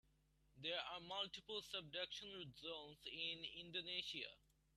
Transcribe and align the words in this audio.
There 0.59 0.79
are 0.81 0.99
multiple 0.99 1.61
subduction 1.61 2.55
zones 2.59 3.05
in 3.05 3.45
Indonesia. 3.63 4.31